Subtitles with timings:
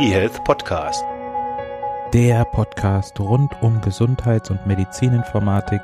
[0.00, 1.04] eHealth Podcast.
[2.12, 5.80] Der Podcast rund um Gesundheits- und Medizininformatik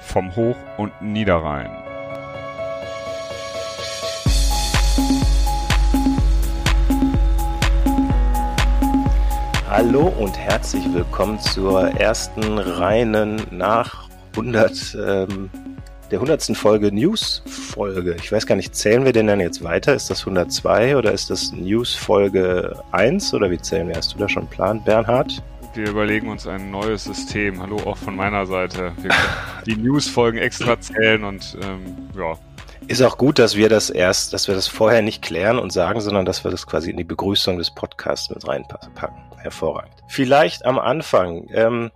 [0.00, 1.70] vom Hoch- und Niederrhein.
[9.70, 15.48] Hallo und herzlich willkommen zur ersten reinen nach 100 ähm,
[16.10, 16.56] der 100.
[16.56, 18.16] Folge News-Folge.
[18.22, 19.94] Ich weiß gar nicht, zählen wir den dann jetzt weiter?
[19.94, 23.96] Ist das 102 oder ist das News-Folge 1 oder wie zählen wir?
[23.96, 25.42] Hast du da schon einen Plan, Bernhard?
[25.74, 27.60] Wir überlegen uns ein neues System.
[27.60, 28.92] Hallo auch von meiner Seite.
[29.02, 32.38] Wir können die News-Folgen extra zählen und ähm, ja.
[32.88, 36.00] Ist auch gut, dass wir das erst, dass wir das vorher nicht klären und sagen,
[36.00, 38.92] sondern dass wir das quasi in die Begrüßung des Podcasts mit reinpacken.
[39.38, 39.92] Hervorragend.
[40.08, 41.48] Vielleicht am Anfang.
[41.52, 41.90] Ähm,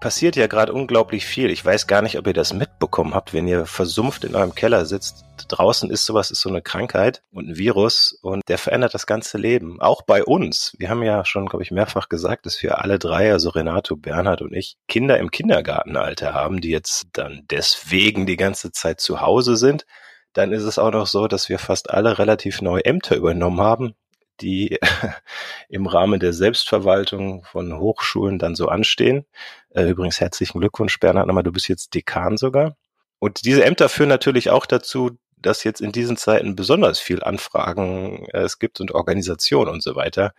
[0.00, 1.50] passiert ja gerade unglaublich viel.
[1.50, 4.86] Ich weiß gar nicht, ob ihr das mitbekommen habt, wenn ihr versumpft in eurem Keller
[4.86, 5.24] sitzt.
[5.48, 9.38] Draußen ist sowas, ist so eine Krankheit und ein Virus und der verändert das ganze
[9.38, 9.80] Leben.
[9.80, 10.74] Auch bei uns.
[10.78, 14.42] Wir haben ja schon, glaube ich, mehrfach gesagt, dass wir alle drei, also Renato, Bernhard
[14.42, 19.56] und ich, Kinder im Kindergartenalter haben, die jetzt dann deswegen die ganze Zeit zu Hause
[19.56, 19.86] sind.
[20.32, 23.94] Dann ist es auch noch so, dass wir fast alle relativ neue Ämter übernommen haben
[24.40, 24.78] die
[25.68, 29.24] im Rahmen der Selbstverwaltung von Hochschulen dann so anstehen.
[29.70, 32.76] Äh, übrigens herzlichen Glückwunsch, Bernhard, nochmal, du bist jetzt Dekan sogar.
[33.18, 38.26] Und diese Ämter führen natürlich auch dazu, dass jetzt in diesen Zeiten besonders viel Anfragen
[38.32, 40.32] äh, es gibt und Organisation und so weiter.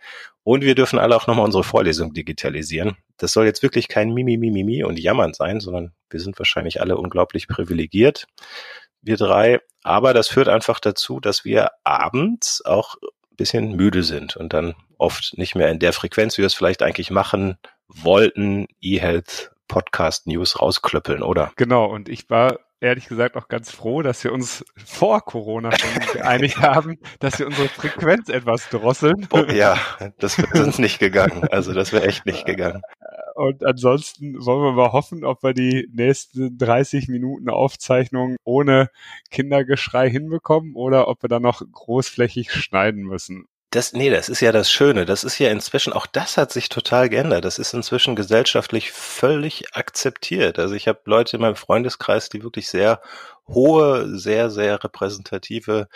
[0.44, 2.96] Und wir dürfen alle auch nochmal unsere Vorlesung digitalisieren.
[3.16, 6.80] Das soll jetzt wirklich kein Mimi, Mimi, Mimi und Jammern sein, sondern wir sind wahrscheinlich
[6.80, 8.26] alle unglaublich privilegiert,
[9.02, 9.60] wir drei.
[9.82, 12.96] Aber das führt einfach dazu, dass wir abends auch
[13.38, 16.82] bisschen müde sind und dann oft nicht mehr in der Frequenz, wie wir es vielleicht
[16.82, 17.56] eigentlich machen
[17.88, 21.52] wollten, eHealth Podcast News rausklöppeln, oder?
[21.56, 25.90] Genau, und ich war ehrlich gesagt auch ganz froh, dass wir uns vor Corona schon
[26.12, 29.26] geeinigt haben, dass wir unsere Frequenz etwas drosseln.
[29.30, 29.78] Oh, ja,
[30.18, 31.46] das wäre uns nicht gegangen.
[31.50, 32.82] Also das wäre echt nicht gegangen.
[33.38, 38.90] Und ansonsten wollen wir mal hoffen, ob wir die nächsten 30 Minuten Aufzeichnung ohne
[39.30, 43.46] Kindergeschrei hinbekommen oder ob wir dann noch großflächig schneiden müssen.
[43.70, 45.04] Das, nee, das ist ja das Schöne.
[45.04, 47.44] Das ist ja inzwischen, auch das hat sich total geändert.
[47.44, 50.58] Das ist inzwischen gesellschaftlich völlig akzeptiert.
[50.58, 53.00] Also ich habe Leute in meinem Freundeskreis, die wirklich sehr
[53.46, 55.86] hohe, sehr, sehr repräsentative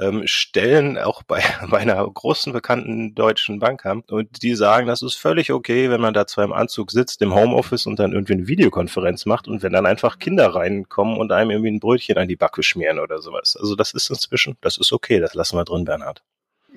[0.00, 4.02] ähm, Stellen auch bei, bei einer großen bekannten deutschen Bank haben.
[4.08, 7.34] Und die sagen, das ist völlig okay, wenn man da zwar im Anzug sitzt, im
[7.34, 11.50] Homeoffice und dann irgendwie eine Videokonferenz macht und wenn dann einfach Kinder reinkommen und einem
[11.50, 13.56] irgendwie ein Brötchen an die Backe schmieren oder sowas.
[13.60, 16.22] Also das ist inzwischen, das ist okay, das lassen wir drin, Bernhard.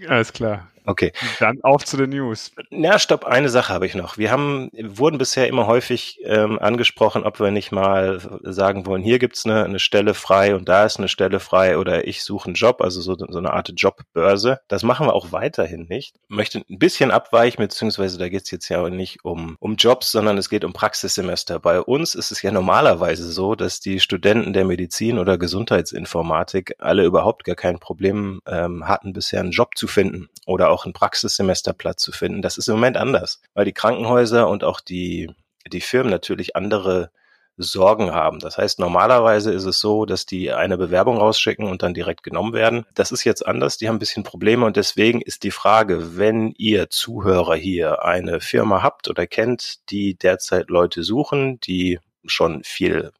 [0.07, 0.67] Alles klar.
[0.85, 1.13] Okay.
[1.39, 2.51] Dann auf zu den News.
[2.69, 4.17] Na, stopp, eine Sache habe ich noch.
[4.17, 9.19] Wir haben, wurden bisher immer häufig ähm, angesprochen, ob wir nicht mal sagen wollen, hier
[9.19, 12.55] gibt's eine, eine Stelle frei und da ist eine Stelle frei oder ich suche einen
[12.55, 14.59] Job, also so, so eine Art Jobbörse.
[14.67, 16.15] Das machen wir auch weiterhin nicht.
[16.27, 20.49] Möchte ein bisschen abweichen, beziehungsweise da geht's jetzt ja nicht um, um Jobs, sondern es
[20.49, 21.59] geht um Praxissemester.
[21.59, 27.05] Bei uns ist es ja normalerweise so, dass die Studenten der Medizin oder Gesundheitsinformatik alle
[27.05, 32.01] überhaupt gar kein Problem ähm, hatten, bisher einen Job zu finden oder auch einen Praxissemesterplatz
[32.01, 32.41] zu finden.
[32.41, 35.31] Das ist im Moment anders, weil die Krankenhäuser und auch die,
[35.71, 37.11] die Firmen natürlich andere
[37.57, 38.39] Sorgen haben.
[38.39, 42.53] Das heißt, normalerweise ist es so, dass die eine Bewerbung rausschicken und dann direkt genommen
[42.53, 42.85] werden.
[42.95, 43.77] Das ist jetzt anders.
[43.77, 48.41] Die haben ein bisschen Probleme und deswegen ist die Frage, wenn ihr Zuhörer hier eine
[48.41, 53.11] Firma habt oder kennt, die derzeit Leute suchen, die schon viel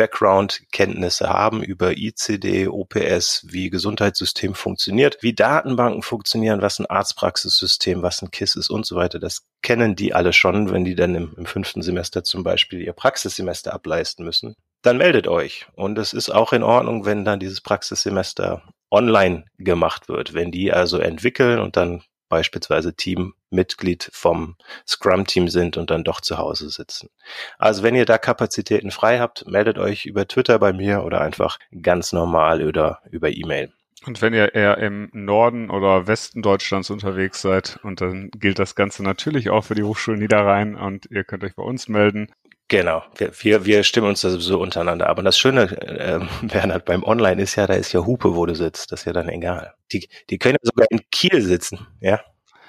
[0.00, 8.22] Background-Kenntnisse haben über ICD, OPS, wie Gesundheitssystem funktioniert, wie Datenbanken funktionieren, was ein Arztpraxissystem, was
[8.22, 9.18] ein KISS ist und so weiter.
[9.18, 12.94] Das kennen die alle schon, wenn die dann im, im fünften Semester zum Beispiel ihr
[12.94, 14.56] Praxissemester ableisten müssen.
[14.80, 15.66] Dann meldet euch.
[15.74, 20.32] Und es ist auch in Ordnung, wenn dann dieses Praxissemester online gemacht wird.
[20.32, 26.38] Wenn die also entwickeln und dann beispielsweise Teammitglied vom Scrum-Team sind und dann doch zu
[26.38, 27.10] Hause sitzen.
[27.58, 31.58] Also wenn ihr da Kapazitäten frei habt, meldet euch über Twitter bei mir oder einfach
[31.82, 33.70] ganz normal oder über E-Mail.
[34.06, 38.74] Und wenn ihr eher im Norden oder Westen Deutschlands unterwegs seid, und dann gilt das
[38.74, 42.32] Ganze natürlich auch für die Hochschule Niederrhein und ihr könnt euch bei uns melden.
[42.70, 45.18] Genau, wir, wir, wir stimmen uns da sowieso untereinander ab.
[45.18, 48.54] Und das Schöne, äh, Bernhard, beim Online ist ja, da ist ja Hupe, wo du
[48.54, 48.92] sitzt.
[48.92, 49.74] Das ist ja dann egal.
[49.92, 52.20] Die, die können sogar in Kiel sitzen, ja.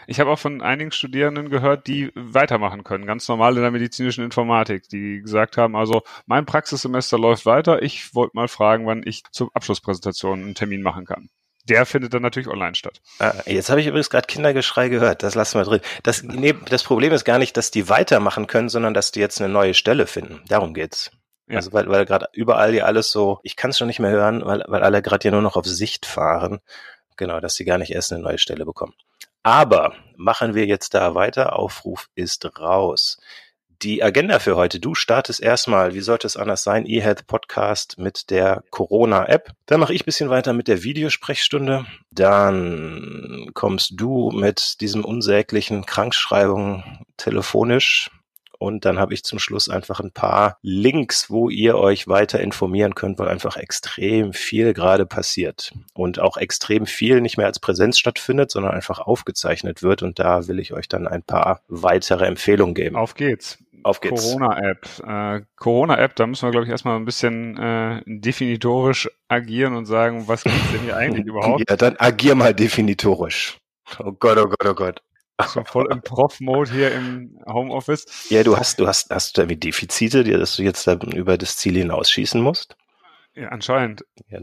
[0.07, 4.23] Ich habe auch von einigen Studierenden gehört, die weitermachen können, ganz normal in der medizinischen
[4.23, 7.83] Informatik, die gesagt haben, also mein Praxissemester läuft weiter.
[7.83, 11.29] Ich wollte mal fragen, wann ich zur Abschlusspräsentation einen Termin machen kann
[11.71, 13.01] der findet dann natürlich online statt.
[13.19, 15.23] Ah, jetzt habe ich übrigens gerade Kindergeschrei gehört.
[15.23, 15.81] Das lassen wir drin.
[16.03, 19.39] Das, nee, das Problem ist gar nicht, dass die weitermachen können, sondern dass die jetzt
[19.41, 20.41] eine neue Stelle finden.
[20.47, 21.11] Darum geht's.
[21.47, 21.57] Ja.
[21.57, 24.45] Also weil, weil gerade überall ja alles so, ich kann es schon nicht mehr hören,
[24.45, 26.59] weil, weil alle gerade ja nur noch auf Sicht fahren.
[27.15, 28.93] Genau, dass sie gar nicht erst eine neue Stelle bekommen.
[29.43, 31.57] Aber machen wir jetzt da weiter.
[31.57, 33.17] Aufruf ist raus.
[33.83, 34.79] Die Agenda für heute.
[34.79, 39.53] Du startest erstmal, wie sollte es anders sein, eHealth Podcast mit der Corona-App.
[39.65, 41.87] Dann mache ich bisschen weiter mit der Videosprechstunde.
[42.11, 46.83] Dann kommst du mit diesem unsäglichen Krankschreibung
[47.17, 48.11] telefonisch
[48.61, 52.93] und dann habe ich zum Schluss einfach ein paar Links, wo ihr euch weiter informieren
[52.93, 57.97] könnt, weil einfach extrem viel gerade passiert und auch extrem viel nicht mehr als Präsenz
[57.97, 60.03] stattfindet, sondern einfach aufgezeichnet wird.
[60.03, 62.97] Und da will ich euch dann ein paar weitere Empfehlungen geben.
[62.97, 63.57] Auf geht's.
[63.83, 64.23] Auf geht's.
[64.23, 64.87] Corona-App.
[65.05, 70.27] Äh, Corona-App, da müssen wir, glaube ich, erstmal ein bisschen äh, definitorisch agieren und sagen,
[70.27, 71.63] was gibt's denn hier eigentlich überhaupt?
[71.69, 73.57] Ja, dann agier mal definitorisch.
[73.99, 75.01] Oh Gott, oh Gott, oh Gott.
[75.51, 78.05] Schon voll im Prof-Mode hier im Homeoffice.
[78.29, 81.57] Ja, du hast, du hast, hast du irgendwie Defizite, dass du jetzt da über das
[81.57, 82.75] Ziel hinausschießen musst?
[83.33, 84.05] Ja, anscheinend.
[84.29, 84.39] Ja,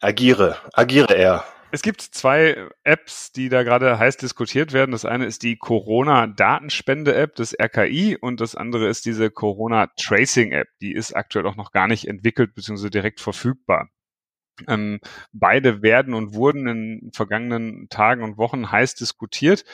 [0.00, 1.44] agiere, agiere er.
[1.72, 4.90] Es gibt zwei Apps, die da gerade heiß diskutiert werden.
[4.90, 10.66] Das eine ist die Corona-Datenspende-App des RKI und das andere ist diese Corona-Tracing-App.
[10.80, 12.90] Die ist aktuell auch noch gar nicht entwickelt bzw.
[12.90, 13.88] direkt verfügbar.
[14.66, 14.98] Ähm,
[15.32, 19.64] beide werden und wurden in vergangenen Tagen und Wochen heiß diskutiert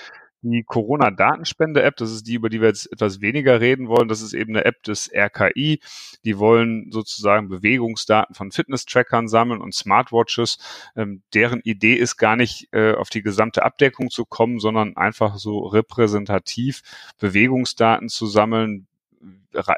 [0.50, 4.08] die Corona-Datenspende-App, das ist die, über die wir jetzt etwas weniger reden wollen.
[4.08, 5.80] Das ist eben eine App des RKI.
[6.24, 10.58] Die wollen sozusagen Bewegungsdaten von Fitness-Trackern sammeln und Smartwatches.
[10.96, 15.36] Ähm, deren Idee ist gar nicht äh, auf die gesamte Abdeckung zu kommen, sondern einfach
[15.36, 16.82] so repräsentativ
[17.18, 18.86] Bewegungsdaten zu sammeln,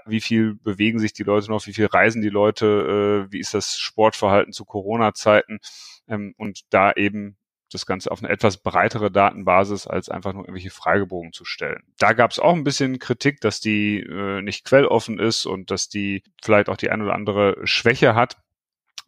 [0.06, 3.55] wie viel bewegen sich die Leute noch, wie viel reisen die Leute, äh, wie ist
[3.55, 5.61] das Sportverhalten zu Corona-Zeiten
[6.09, 7.37] ähm, und da eben
[7.70, 11.82] das Ganze auf eine etwas breitere Datenbasis als einfach nur irgendwelche Fragebogen zu stellen.
[11.99, 15.88] Da gab es auch ein bisschen Kritik, dass die äh, nicht quelloffen ist und dass
[15.88, 18.38] die vielleicht auch die ein oder andere Schwäche hat.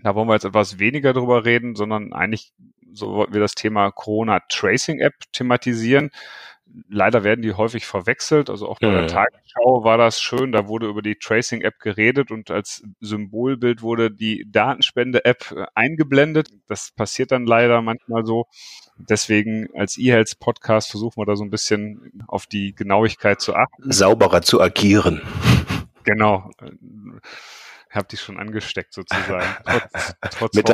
[0.03, 2.53] Da wollen wir jetzt etwas weniger drüber reden, sondern eigentlich
[2.93, 6.11] so wollten wir das Thema Corona Tracing App thematisieren
[6.88, 8.50] leider werden die häufig verwechselt.
[8.50, 10.52] Also auch bei der Tagesschau war das schön.
[10.52, 16.49] Da wurde über die Tracing-App geredet und als Symbolbild wurde die Datenspende-App äh, eingeblendet.
[16.69, 18.46] Das passiert dann leider manchmal so.
[18.99, 23.90] Deswegen als E-Health Podcast versuchen wir da so ein bisschen auf die Genauigkeit zu achten.
[23.90, 25.23] Sauberer zu agieren.
[26.05, 26.50] Genau
[27.96, 29.46] habe dich schon angesteckt sozusagen.
[29.64, 30.66] Trotz, trotz mit,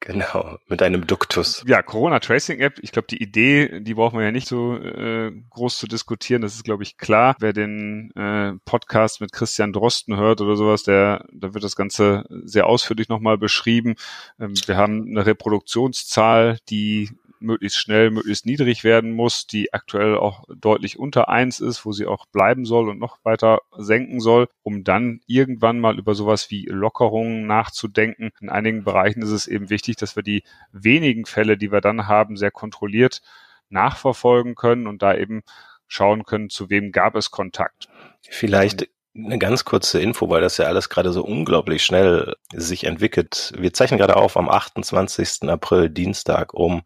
[0.00, 1.64] genau, mit einem Duktus.
[1.66, 2.78] Ja, Corona Tracing App.
[2.80, 6.42] Ich glaube, die Idee, die brauchen wir ja nicht so äh, groß zu diskutieren.
[6.42, 7.36] Das ist, glaube ich, klar.
[7.38, 12.24] Wer den äh, Podcast mit Christian Drosten hört oder sowas, der, da wird das Ganze
[12.44, 13.94] sehr ausführlich nochmal beschrieben.
[14.40, 17.10] Ähm, wir haben eine Reproduktionszahl, die
[17.46, 22.06] möglichst schnell, möglichst niedrig werden muss, die aktuell auch deutlich unter eins ist, wo sie
[22.06, 26.66] auch bleiben soll und noch weiter senken soll, um dann irgendwann mal über sowas wie
[26.66, 28.30] Lockerungen nachzudenken.
[28.40, 32.06] In einigen Bereichen ist es eben wichtig, dass wir die wenigen Fälle, die wir dann
[32.06, 33.22] haben, sehr kontrolliert
[33.68, 35.42] nachverfolgen können und da eben
[35.88, 37.88] schauen können, zu wem gab es Kontakt.
[38.28, 43.52] Vielleicht eine ganz kurze Info, weil das ja alles gerade so unglaublich schnell sich entwickelt.
[43.56, 45.48] Wir zeichnen gerade auf am 28.
[45.48, 46.82] April, Dienstag um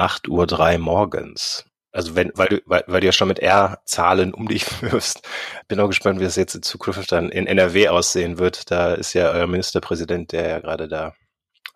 [0.00, 1.64] 8.03 Uhr morgens.
[1.92, 5.26] Also wenn, weil du, weil, weil du ja schon mit R-Zahlen um dich wirfst.
[5.68, 8.70] Bin auch gespannt, wie es jetzt in Zukunft dann in NRW aussehen wird.
[8.70, 11.14] Da ist ja euer Ministerpräsident, der ja gerade da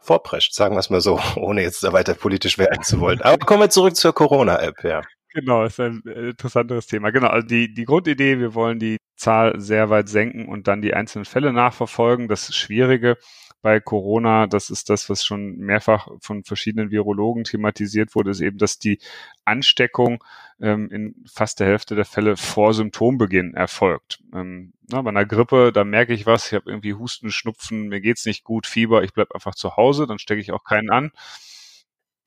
[0.01, 3.21] vorprescht, sagen wir es mal so, ohne jetzt da weiter politisch werden zu wollen.
[3.23, 5.03] Aber kommen wir zurück zur Corona-App, ja.
[5.33, 7.11] Genau, ist ein interessanteres Thema.
[7.11, 10.95] Genau, also die, die Grundidee, wir wollen die Zahl sehr weit senken und dann die
[10.95, 12.29] einzelnen Fälle nachverfolgen.
[12.29, 13.17] Das Schwierige
[13.65, 18.59] bei Corona, das ist das, was schon mehrfach von verschiedenen Virologen thematisiert wurde, ist eben,
[18.59, 18.99] dass die
[19.47, 20.23] Ansteckung
[20.61, 24.23] ähm, in fast der Hälfte der Fälle vor Symptombeginn erfolgt.
[24.35, 28.03] Ähm, na, bei einer Grippe, da merke ich was, ich habe irgendwie Husten, Schnupfen, mir
[28.03, 31.11] geht's nicht gut, Fieber, ich bleib einfach zu Hause, dann stecke ich auch keinen an.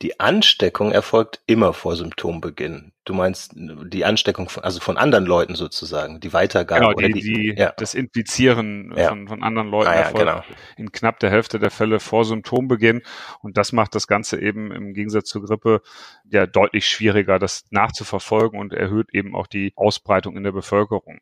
[0.04, 2.92] Die Ansteckung erfolgt immer vor Symptombeginn.
[3.04, 7.22] Du meinst die Ansteckung von, also von anderen Leuten sozusagen, die Weitergabe genau, oder die,
[7.22, 7.74] die ja.
[7.78, 9.10] das Infizieren ja.
[9.10, 10.44] von, von anderen Leuten ah, ja, erfolgt genau.
[10.78, 13.02] in knapp der Hälfte der Fälle vor Symptombeginn.
[13.42, 15.82] Und das macht das Ganze eben im Gegensatz zur Grippe
[16.30, 21.22] ja deutlich schwieriger, das nachzuverfolgen und erhöht eben auch die Ausbreitung in der Bevölkerung.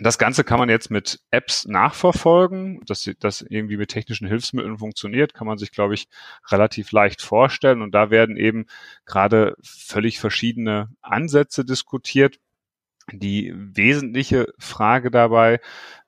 [0.00, 2.80] Das Ganze kann man jetzt mit Apps nachverfolgen.
[2.86, 6.06] Dass das irgendwie mit technischen Hilfsmitteln funktioniert, kann man sich, glaube ich,
[6.50, 7.82] relativ leicht vorstellen.
[7.82, 8.66] Und da werden eben
[9.06, 12.38] gerade völlig verschiedene Ansätze diskutiert.
[13.12, 15.60] Die wesentliche Frage dabei,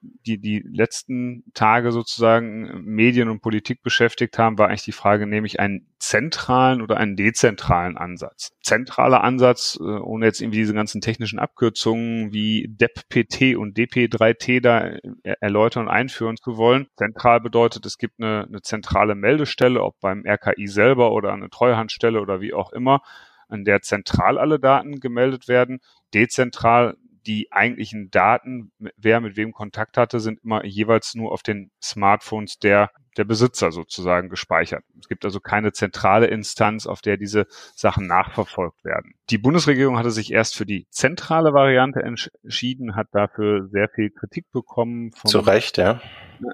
[0.02, 5.46] die die letzten Tage sozusagen Medien und Politik beschäftigt haben, war eigentlich die Frage, nehme
[5.46, 8.52] ich einen zentralen oder einen dezentralen Ansatz?
[8.62, 14.92] Zentraler Ansatz, äh, ohne jetzt irgendwie diese ganzen technischen Abkürzungen wie DEP-PT und DP3T da
[15.40, 16.86] erläutern und einführen zu wollen.
[16.96, 22.20] Zentral bedeutet, es gibt eine, eine zentrale Meldestelle, ob beim RKI selber oder eine Treuhandstelle
[22.20, 23.02] oder wie auch immer
[23.50, 25.80] an der zentral alle Daten gemeldet werden.
[26.14, 31.70] Dezentral die eigentlichen Daten, wer mit wem Kontakt hatte, sind immer jeweils nur auf den
[31.82, 34.84] Smartphones der, der Besitzer sozusagen gespeichert.
[34.98, 39.14] Es gibt also keine zentrale Instanz, auf der diese Sachen nachverfolgt werden.
[39.28, 44.46] Die Bundesregierung hatte sich erst für die zentrale Variante entschieden, hat dafür sehr viel Kritik
[44.52, 45.10] bekommen.
[45.24, 46.00] Zu Recht, ja.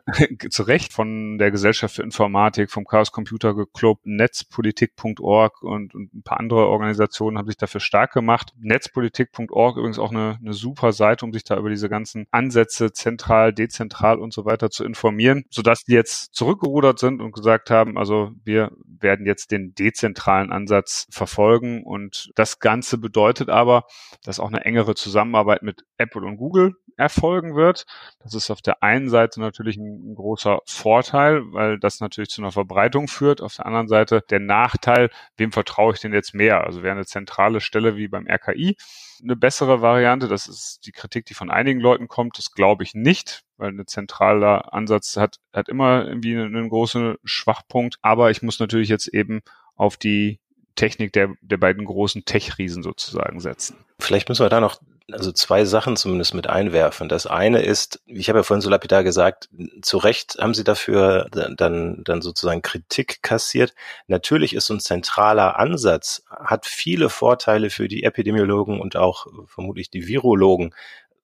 [0.50, 6.22] zu Recht von der Gesellschaft für Informatik, vom Chaos Computer Club, Netzpolitik.org und, und, ein
[6.22, 8.52] paar andere Organisationen haben sich dafür stark gemacht.
[8.58, 13.52] Netzpolitik.org übrigens auch eine, eine super Seite, um sich da über diese ganzen Ansätze zentral,
[13.52, 18.32] dezentral und so weiter zu informieren, sodass die jetzt zurückgerudert sind und gesagt haben, also
[18.44, 23.84] wir werden jetzt den dezentralen Ansatz verfolgen und das Ganze bedeutet aber,
[24.24, 27.84] dass auch eine engere Zusammenarbeit mit Apple und Google erfolgen wird.
[28.20, 32.52] Das ist auf der einen Seite natürlich ein, großer Vorteil, weil das natürlich zu einer
[32.52, 33.42] Verbreitung führt.
[33.42, 36.64] Auf der anderen Seite der Nachteil, wem vertraue ich denn jetzt mehr?
[36.64, 38.76] Also wäre eine zentrale Stelle wie beim RKI
[39.22, 40.28] eine bessere Variante.
[40.28, 42.38] Das ist die Kritik, die von einigen Leuten kommt.
[42.38, 47.96] Das glaube ich nicht, weil ein zentraler Ansatz hat, hat immer irgendwie einen, großen Schwachpunkt.
[48.02, 49.42] Aber ich muss natürlich jetzt eben
[49.76, 50.40] auf die
[50.74, 53.76] Technik der, der beiden großen Tech-Riesen sozusagen setzen.
[53.98, 54.80] Vielleicht müssen wir da noch
[55.12, 57.08] also zwei Sachen zumindest mit einwerfen.
[57.08, 59.48] Das eine ist, ich habe ja vorhin so lapidar gesagt,
[59.82, 63.72] zu Recht haben Sie dafür dann, dann sozusagen Kritik kassiert.
[64.08, 69.90] Natürlich ist so ein zentraler Ansatz, hat viele Vorteile für die Epidemiologen und auch vermutlich
[69.90, 70.74] die Virologen,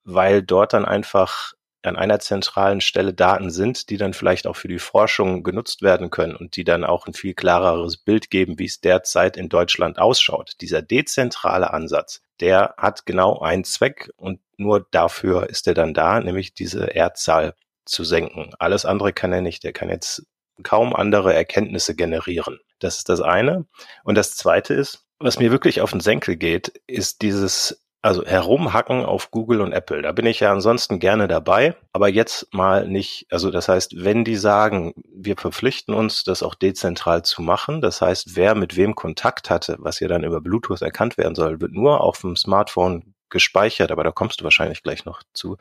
[0.04, 1.54] weil dort dann einfach
[1.86, 6.10] an einer zentralen Stelle Daten sind, die dann vielleicht auch für die Forschung genutzt werden
[6.10, 9.98] können und die dann auch ein viel klareres Bild geben, wie es derzeit in Deutschland
[9.98, 10.54] ausschaut.
[10.60, 16.20] Dieser dezentrale Ansatz, der hat genau einen Zweck und nur dafür ist er dann da,
[16.20, 18.52] nämlich diese Erdzahl zu senken.
[18.58, 19.64] Alles andere kann er nicht.
[19.64, 20.24] Er kann jetzt
[20.62, 22.60] kaum andere Erkenntnisse generieren.
[22.78, 23.66] Das ist das eine.
[24.04, 29.04] Und das zweite ist, was mir wirklich auf den Senkel geht, ist dieses also herumhacken
[29.04, 33.26] auf Google und Apple, da bin ich ja ansonsten gerne dabei, aber jetzt mal nicht.
[33.30, 38.00] Also das heißt, wenn die sagen, wir verpflichten uns, das auch dezentral zu machen, das
[38.00, 41.72] heißt, wer mit wem Kontakt hatte, was ja dann über Bluetooth erkannt werden soll, wird
[41.72, 45.56] nur auf dem Smartphone gespeichert, aber da kommst du wahrscheinlich gleich noch zu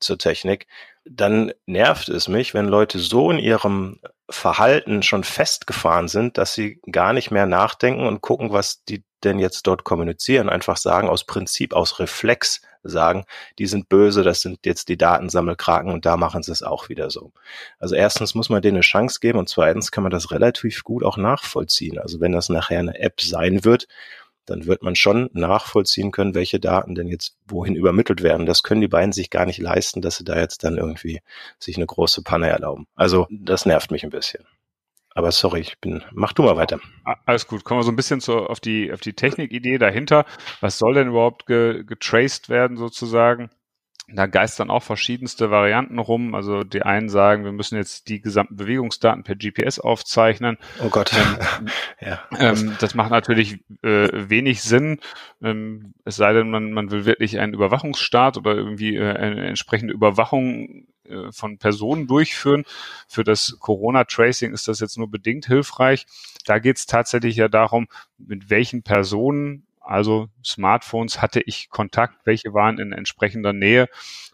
[0.00, 0.66] zur Technik,
[1.04, 4.00] dann nervt es mich, wenn Leute so in ihrem
[4.30, 9.38] Verhalten schon festgefahren sind, dass sie gar nicht mehr nachdenken und gucken, was die denn
[9.38, 13.24] jetzt dort kommunizieren, einfach sagen, aus Prinzip, aus Reflex sagen,
[13.58, 17.10] die sind böse, das sind jetzt die Datensammelkraken und da machen sie es auch wieder
[17.10, 17.32] so.
[17.78, 21.02] Also erstens muss man denen eine Chance geben und zweitens kann man das relativ gut
[21.02, 21.98] auch nachvollziehen.
[21.98, 23.88] Also wenn das nachher eine App sein wird,
[24.50, 28.46] dann wird man schon nachvollziehen können, welche Daten denn jetzt wohin übermittelt werden.
[28.46, 31.20] Das können die beiden sich gar nicht leisten, dass sie da jetzt dann irgendwie
[31.58, 32.86] sich eine große Panne erlauben.
[32.94, 34.44] Also das nervt mich ein bisschen.
[35.14, 36.78] Aber sorry, ich bin, mach du mal weiter.
[37.26, 37.64] Alles gut.
[37.64, 40.24] Kommen wir so ein bisschen zu, auf die, auf die Technikidee dahinter.
[40.60, 43.50] Was soll denn überhaupt ge, getraced werden sozusagen?
[44.10, 46.34] Da geistern auch verschiedenste Varianten rum.
[46.34, 50.56] Also die einen sagen, wir müssen jetzt die gesamten Bewegungsdaten per GPS aufzeichnen.
[50.82, 51.12] Oh Gott.
[51.12, 51.68] Ähm,
[52.00, 52.22] ja.
[52.38, 55.00] Ähm, das macht natürlich äh, wenig Sinn.
[55.42, 59.92] Ähm, es sei denn, man, man will wirklich einen Überwachungsstaat oder irgendwie äh, eine entsprechende
[59.92, 62.64] Überwachung äh, von Personen durchführen.
[63.08, 66.06] Für das Corona-Tracing ist das jetzt nur bedingt hilfreich.
[66.46, 72.52] Da geht es tatsächlich ja darum, mit welchen Personen also Smartphones hatte ich Kontakt, welche
[72.52, 73.88] waren in entsprechender Nähe.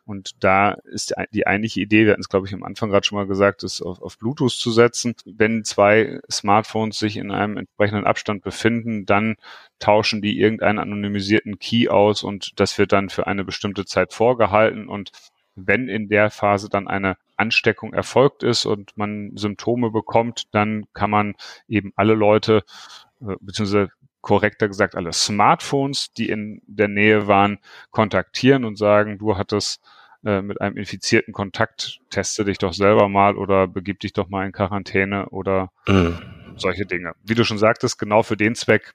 [0.05, 3.17] Und da ist die eigentliche Idee, wir hatten es, glaube ich, am Anfang gerade schon
[3.17, 5.15] mal gesagt, ist auf, auf Bluetooth zu setzen.
[5.25, 9.37] Wenn zwei Smartphones sich in einem entsprechenden Abstand befinden, dann
[9.79, 14.89] tauschen die irgendeinen anonymisierten Key aus und das wird dann für eine bestimmte Zeit vorgehalten.
[14.89, 15.11] Und
[15.55, 21.11] wenn in der Phase dann eine Ansteckung erfolgt ist und man Symptome bekommt, dann kann
[21.11, 21.35] man
[21.69, 22.63] eben alle Leute
[23.21, 23.91] äh, beziehungsweise
[24.25, 27.59] korrekter gesagt alle Smartphones, die in der Nähe waren,
[27.91, 29.83] kontaktieren und sagen, du hattest
[30.25, 34.47] äh, mit einem infizierten Kontakt, teste dich doch selber mal oder begib dich doch mal
[34.47, 36.19] in Quarantäne oder mhm.
[36.57, 37.13] solche Dinge.
[37.23, 38.95] Wie du schon sagtest, genau für den Zweck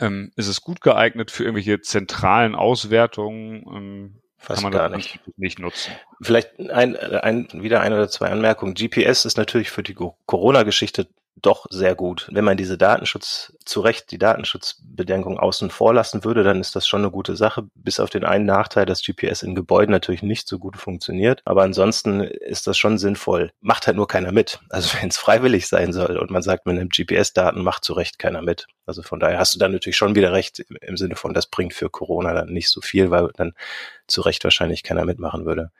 [0.00, 3.66] ähm, ist es gut geeignet für irgendwelche zentralen Auswertungen.
[3.70, 5.20] Ähm, Fast gar nicht.
[5.36, 5.92] nicht nutzen.
[6.22, 8.72] Vielleicht ein, ein, wieder ein oder zwei Anmerkungen.
[8.72, 11.08] GPS ist natürlich für die Corona-Geschichte
[11.42, 12.28] doch sehr gut.
[12.32, 16.86] Wenn man diese Datenschutz, zu Recht die Datenschutzbedenkung außen vor lassen würde, dann ist das
[16.86, 20.48] schon eine gute Sache, bis auf den einen Nachteil, dass GPS in Gebäuden natürlich nicht
[20.48, 21.42] so gut funktioniert.
[21.44, 23.52] Aber ansonsten ist das schon sinnvoll.
[23.60, 24.60] Macht halt nur keiner mit.
[24.68, 28.18] Also wenn es freiwillig sein soll und man sagt, man nimmt GPS-Daten, macht zu Recht
[28.18, 28.66] keiner mit.
[28.86, 31.74] Also von daher hast du dann natürlich schon wieder recht im Sinne von, das bringt
[31.74, 33.52] für Corona dann nicht so viel, weil dann
[34.06, 35.70] zu Recht wahrscheinlich keiner mitmachen würde.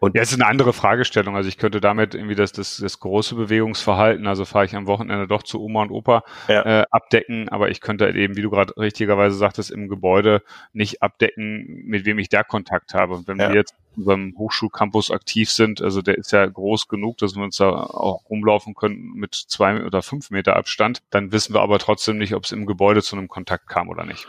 [0.00, 1.36] Und ja, ist eine andere Fragestellung.
[1.36, 5.26] Also ich könnte damit irgendwie das, das, das große Bewegungsverhalten, also fahre ich am Wochenende
[5.26, 6.82] doch zu Oma und Opa, ja.
[6.82, 11.02] äh, abdecken, aber ich könnte halt eben, wie du gerade richtigerweise sagtest, im Gebäude nicht
[11.02, 13.14] abdecken, mit wem ich da Kontakt habe.
[13.14, 13.48] Und wenn ja.
[13.48, 17.56] wir jetzt beim Hochschulcampus aktiv sind, also der ist ja groß genug, dass wir uns
[17.56, 22.18] da auch rumlaufen können mit zwei oder fünf Meter Abstand, dann wissen wir aber trotzdem
[22.18, 24.26] nicht, ob es im Gebäude zu einem Kontakt kam oder nicht.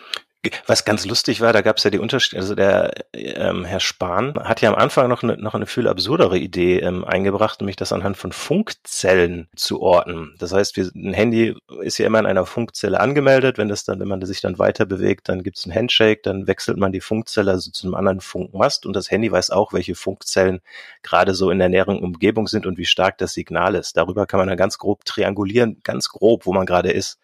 [0.67, 4.36] Was ganz lustig war, da gab es ja die Unterschiede, also der ähm, Herr Spahn
[4.36, 7.91] hat ja am Anfang noch eine, noch eine viel absurdere Idee ähm, eingebracht, nämlich das
[7.91, 10.36] anhand von Funkzellen zu orten.
[10.39, 14.00] Das heißt, wir, ein Handy ist ja immer in einer Funkzelle angemeldet, wenn das dann,
[14.00, 17.01] wenn man sich dann weiter bewegt, dann gibt es ein Handshake, dann wechselt man die
[17.01, 20.62] Funkzelle also zu einem anderen Funkmast und das Handy weiß auch, welche Funkzellen
[21.03, 23.98] gerade so in der näheren Umgebung sind und wie stark das Signal ist.
[23.98, 27.19] Darüber kann man dann ganz grob triangulieren, ganz grob, wo man gerade ist.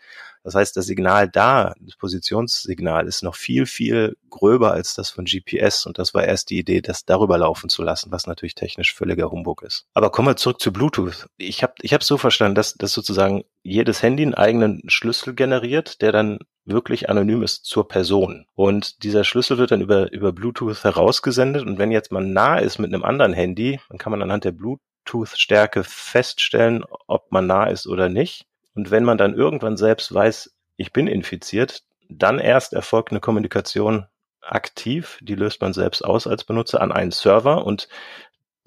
[0.46, 5.26] Das heißt, das Signal da, das Positionssignal, ist noch viel, viel gröber als das von
[5.26, 5.88] GPS.
[5.88, 9.32] Und das war erst die Idee, das darüber laufen zu lassen, was natürlich technisch völliger
[9.32, 9.88] Humbug ist.
[9.96, 11.26] Aber kommen wir zurück zu Bluetooth.
[11.38, 16.04] Ich habe ich hab so verstanden, dass, dass sozusagen jedes Handy einen eigenen Schlüssel generiert,
[16.04, 18.46] der dann wirklich anonym ist zur Person.
[18.54, 21.66] Und dieser Schlüssel wird dann über, über Bluetooth herausgesendet.
[21.66, 24.52] Und wenn jetzt man nah ist mit einem anderen Handy, dann kann man anhand der
[24.52, 28.46] Bluetooth-Stärke feststellen, ob man nah ist oder nicht.
[28.76, 34.06] Und wenn man dann irgendwann selbst weiß, ich bin infiziert, dann erst erfolgt eine Kommunikation
[34.42, 37.88] aktiv, die löst man selbst aus als Benutzer an einen Server und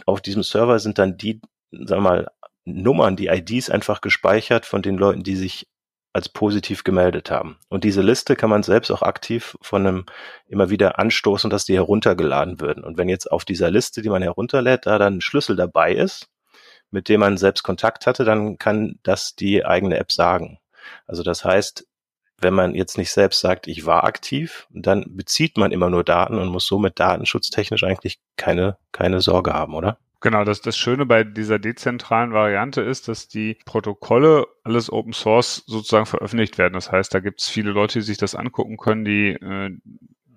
[0.06, 2.28] auf diesem Server sind dann die, sagen wir mal,
[2.64, 5.68] Nummern, die IDs einfach gespeichert von den Leuten, die sich
[6.12, 7.58] als positiv gemeldet haben.
[7.68, 10.06] Und diese Liste kann man selbst auch aktiv von einem
[10.46, 12.84] immer wieder anstoßen, dass die heruntergeladen würden.
[12.84, 16.28] Und wenn jetzt auf dieser Liste, die man herunterlädt, da dann ein Schlüssel dabei ist,
[16.90, 20.58] mit dem man selbst Kontakt hatte, dann kann das die eigene App sagen.
[21.06, 21.86] Also das heißt,
[22.40, 26.38] wenn man jetzt nicht selbst sagt, ich war aktiv, dann bezieht man immer nur Daten
[26.38, 29.98] und muss somit datenschutztechnisch eigentlich keine, keine Sorge haben, oder?
[30.20, 35.62] Genau, das, das Schöne bei dieser dezentralen Variante ist, dass die Protokolle alles Open Source
[35.66, 36.74] sozusagen veröffentlicht werden.
[36.74, 39.70] Das heißt, da gibt es viele Leute, die sich das angucken können, die äh,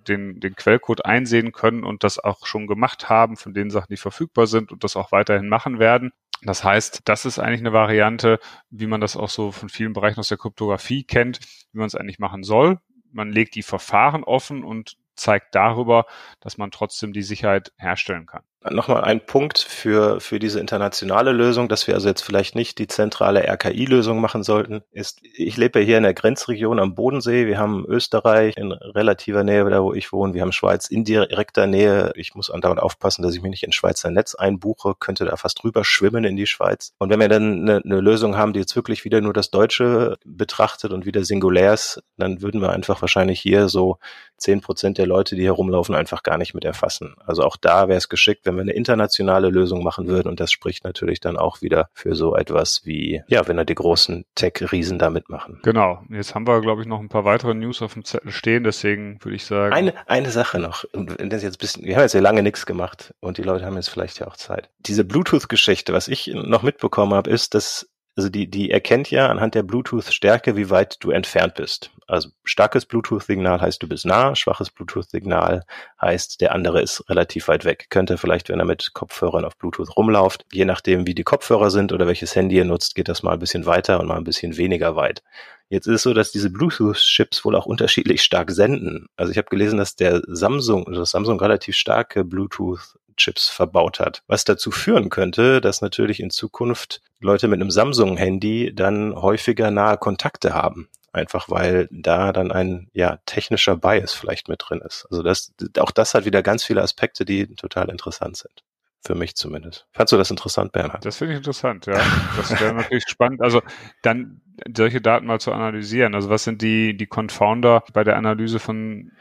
[0.07, 3.97] den, den Quellcode einsehen können und das auch schon gemacht haben von den Sachen, die
[3.97, 6.11] verfügbar sind und das auch weiterhin machen werden.
[6.43, 10.19] Das heißt, das ist eigentlich eine Variante, wie man das auch so von vielen Bereichen
[10.19, 11.39] aus der Kryptographie kennt,
[11.71, 12.79] wie man es eigentlich machen soll.
[13.11, 16.05] Man legt die Verfahren offen und zeigt darüber,
[16.39, 18.43] dass man trotzdem die Sicherheit herstellen kann.
[18.69, 22.85] Nochmal ein Punkt für, für diese internationale Lösung, dass wir also jetzt vielleicht nicht die
[22.85, 27.47] zentrale RKI-Lösung machen sollten, ist, ich lebe hier in der Grenzregion am Bodensee.
[27.47, 30.35] Wir haben Österreich in relativer Nähe, da wo ich wohne.
[30.35, 32.11] Wir haben Schweiz in direkter Nähe.
[32.13, 35.63] Ich muss andauernd aufpassen, dass ich mich nicht in Schweizer Netz einbuche, könnte da fast
[35.63, 36.93] drüber schwimmen in die Schweiz.
[36.99, 40.19] Und wenn wir dann eine, eine Lösung haben, die jetzt wirklich wieder nur das Deutsche
[40.23, 43.97] betrachtet und wieder singulär ist, dann würden wir einfach wahrscheinlich hier so
[44.37, 47.15] zehn Prozent der Leute, die hier rumlaufen, einfach gar nicht mit erfassen.
[47.25, 50.27] Also auch da wäre es geschickt, wenn wir eine internationale Lösung machen würden.
[50.27, 53.75] Und das spricht natürlich dann auch wieder für so etwas wie, ja, wenn da die
[53.75, 55.59] großen Tech-Riesen da mitmachen.
[55.63, 56.03] Genau.
[56.09, 58.63] Jetzt haben wir, glaube ich, noch ein paar weitere News auf dem Zettel stehen.
[58.63, 59.73] Deswegen würde ich sagen.
[59.73, 60.85] Eine, eine Sache noch.
[60.93, 63.89] Das jetzt bisschen, wir haben jetzt ja lange nichts gemacht und die Leute haben jetzt
[63.89, 64.69] vielleicht ja auch Zeit.
[64.79, 69.55] Diese Bluetooth-Geschichte, was ich noch mitbekommen habe, ist, dass also die, die erkennt ja anhand
[69.55, 71.91] der Bluetooth-Stärke, wie weit du entfernt bist.
[72.11, 75.63] Also starkes Bluetooth-Signal heißt, du bist nah, schwaches Bluetooth-Signal
[76.01, 77.87] heißt, der andere ist relativ weit weg.
[77.89, 81.93] Könnte vielleicht, wenn er mit Kopfhörern auf Bluetooth rumläuft, je nachdem, wie die Kopfhörer sind
[81.93, 84.57] oder welches Handy ihr nutzt, geht das mal ein bisschen weiter und mal ein bisschen
[84.57, 85.23] weniger weit.
[85.69, 89.07] Jetzt ist es so, dass diese Bluetooth-Chips wohl auch unterschiedlich stark senden.
[89.15, 94.23] Also ich habe gelesen, dass der Samsung, also Samsung relativ starke Bluetooth Chips verbaut hat.
[94.27, 99.97] Was dazu führen könnte, dass natürlich in Zukunft Leute mit einem Samsung-Handy dann häufiger nahe
[99.97, 100.89] Kontakte haben.
[101.13, 105.05] Einfach weil da dann ein ja, technischer Bias vielleicht mit drin ist.
[105.09, 108.63] Also das, auch das hat wieder ganz viele Aspekte, die total interessant sind.
[109.03, 109.87] Für mich zumindest.
[109.93, 111.03] Fandst du das interessant, Bernhard?
[111.03, 111.99] Das finde ich interessant, ja.
[112.37, 113.41] Das wäre natürlich spannend.
[113.41, 113.63] Also
[114.03, 114.41] dann
[114.77, 116.13] solche Daten mal zu analysieren.
[116.13, 119.11] Also was sind die, die Confounder bei der Analyse von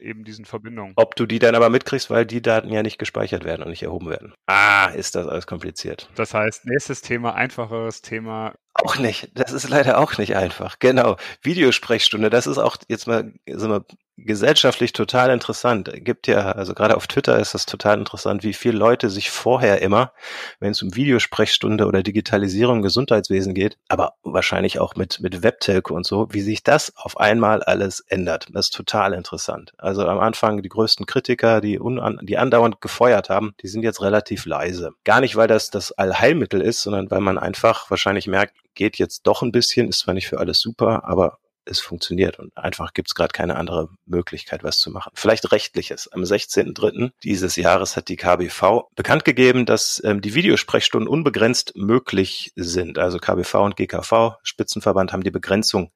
[0.00, 0.94] eben diesen Verbindungen?
[0.96, 3.84] Ob du die dann aber mitkriegst, weil die Daten ja nicht gespeichert werden und nicht
[3.84, 4.34] erhoben werden.
[4.46, 6.10] Ah, ist das alles kompliziert.
[6.16, 8.54] Das heißt, nächstes Thema, einfacheres Thema.
[8.82, 9.30] Auch nicht.
[9.34, 10.78] Das ist leider auch nicht einfach.
[10.78, 11.16] Genau.
[11.42, 13.84] Videosprechstunde, das ist auch jetzt mal, sind wir
[14.24, 15.90] gesellschaftlich total interessant.
[16.04, 19.82] Gibt ja, also gerade auf Twitter ist das total interessant, wie viele Leute sich vorher
[19.82, 20.12] immer,
[20.58, 25.94] wenn es um Videosprechstunde oder Digitalisierung im Gesundheitswesen geht, aber wahrscheinlich auch mit, mit Webtelco
[25.94, 28.48] und so, wie sich das auf einmal alles ändert.
[28.52, 29.72] Das ist total interessant.
[29.78, 34.02] Also am Anfang die größten Kritiker, die, unan, die andauernd gefeuert haben, die sind jetzt
[34.02, 34.92] relativ leise.
[35.04, 39.26] Gar nicht, weil das das Allheilmittel ist, sondern weil man einfach wahrscheinlich merkt, geht jetzt
[39.26, 43.08] doch ein bisschen, ist zwar nicht für alles super, aber es funktioniert und einfach gibt
[43.08, 45.12] es gerade keine andere Möglichkeit, was zu machen.
[45.14, 46.08] Vielleicht rechtliches.
[46.12, 47.12] Am 16.03.
[47.22, 52.98] dieses Jahres hat die KBV bekannt gegeben, dass ähm, die Videosprechstunden unbegrenzt möglich sind.
[52.98, 55.90] Also KBV und GKV, Spitzenverband, haben die Begrenzung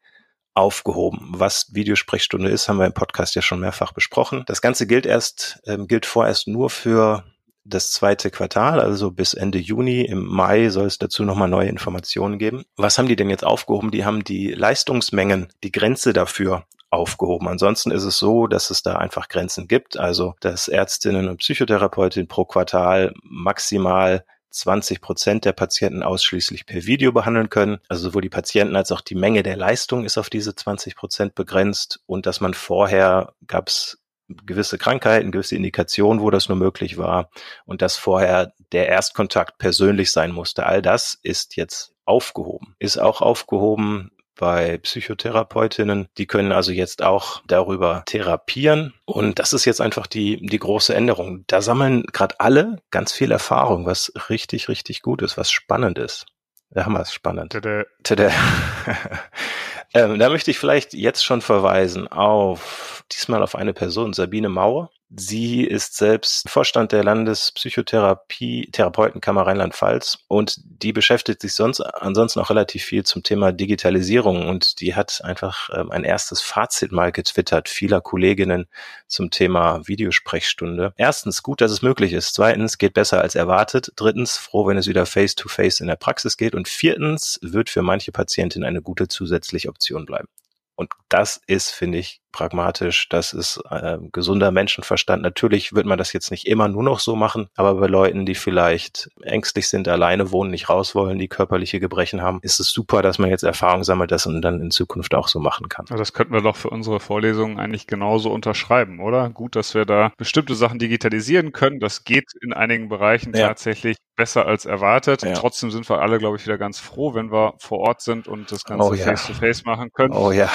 [0.55, 1.33] aufgehoben.
[1.33, 4.45] Was Videosprechstunde ist, haben wir im Podcast ja schon mehrfach besprochen.
[4.47, 7.25] Das Ganze gilt erst, ähm, gilt vorerst nur für
[7.65, 10.03] das zweite Quartal, also bis Ende Juni.
[10.03, 12.65] Im Mai soll es dazu nochmal neue Informationen geben.
[12.77, 13.91] Was haben die denn jetzt aufgehoben?
[13.91, 17.49] Die haben die Leistungsmengen, die Grenze dafür aufgehoben.
[17.49, 22.29] Ansonsten ist es so, dass es da einfach Grenzen gibt, also dass Ärztinnen und Psychotherapeutinnen
[22.29, 27.79] pro Quartal maximal 20 Prozent der Patienten ausschließlich per Video behandeln können.
[27.89, 31.35] Also sowohl die Patienten als auch die Menge der Leistung ist auf diese 20 Prozent
[31.35, 33.99] begrenzt und dass man vorher gab es
[34.47, 37.31] gewisse Krankheiten, gewisse Indikationen, wo das nur möglich war
[37.65, 40.67] und dass vorher der Erstkontakt persönlich sein musste.
[40.67, 42.75] All das ist jetzt aufgehoben.
[42.79, 46.09] Ist auch aufgehoben bei Psychotherapeutinnen.
[46.19, 48.95] Die können also jetzt auch darüber therapieren.
[49.05, 51.45] Und das ist jetzt einfach die, die große Änderung.
[51.47, 56.27] Da sammeln gerade alle ganz viel Erfahrung, was richtig, richtig gut ist, was spannend ist.
[56.71, 57.53] Da haben wir es spannend.
[57.53, 57.85] Tada.
[58.03, 58.31] Tada.
[59.95, 64.91] ähm, da möchte ich vielleicht jetzt schon verweisen auf, diesmal auf eine Person, Sabine Mauer.
[65.17, 72.51] Sie ist selbst Vorstand der Landespsychotherapie Therapeutenkammer Rheinland-Pfalz und die beschäftigt sich sonst ansonsten auch
[72.51, 77.69] relativ viel zum Thema Digitalisierung und die hat einfach ähm, ein erstes Fazit mal getwittert
[77.69, 78.67] vieler Kolleginnen
[79.07, 80.93] zum Thema Videosprechstunde.
[80.97, 82.35] Erstens gut, dass es möglich ist.
[82.35, 83.93] Zweitens geht besser als erwartet.
[83.95, 87.71] Drittens froh, wenn es wieder face to face in der Praxis geht und viertens wird
[87.71, 90.29] für manche Patientinnen eine gute zusätzliche Option bleiben.
[90.77, 95.23] Und das ist, finde ich, pragmatisch, das ist äh, gesunder Menschenverstand.
[95.23, 98.35] Natürlich wird man das jetzt nicht immer nur noch so machen, aber bei Leuten, die
[98.35, 103.03] vielleicht ängstlich sind, alleine wohnen, nicht raus wollen, die körperliche Gebrechen haben, ist es super,
[103.03, 105.87] dass man jetzt Erfahrung sammelt, das und dann in Zukunft auch so machen kann.
[105.89, 109.31] Das könnten wir doch für unsere Vorlesungen eigentlich genauso unterschreiben, oder?
[109.31, 111.79] Gut, dass wir da bestimmte Sachen digitalisieren können.
[111.79, 113.47] Das geht in einigen Bereichen ja.
[113.47, 115.23] tatsächlich besser als erwartet.
[115.23, 115.35] Ja.
[115.35, 118.51] Trotzdem sind wir alle, glaube ich, wieder ganz froh, wenn wir vor Ort sind und
[118.53, 119.05] das Ganze oh, ja.
[119.05, 120.15] face to face machen können.
[120.15, 120.51] Oh ja.